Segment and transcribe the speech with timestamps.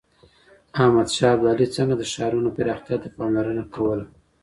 [0.81, 4.05] احمد شاه ابدالي څنګه د ښارونو پراختيا ته پاملرنه کوله؟